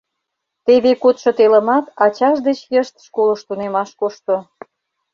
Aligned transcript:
Теве 0.65 0.91
кодшо 1.03 1.29
телымат 1.37 1.85
ачаж 2.05 2.37
деч 2.47 2.59
йышт 2.73 2.95
школыш 3.05 3.41
тунемаш 3.47 3.89
кошто. 3.99 4.35